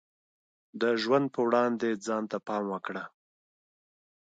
د 0.81 0.83
ژوند 1.01 1.25
په 1.35 1.39
وړاندې 1.47 1.89
ځان 2.05 2.23
ته 2.31 2.37
پام 2.47 2.63
وکړه. 2.73 3.03